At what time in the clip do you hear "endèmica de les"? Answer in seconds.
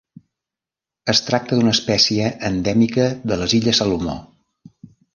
2.51-3.57